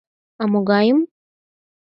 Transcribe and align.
А 0.41 0.43
могайым? 0.51 0.99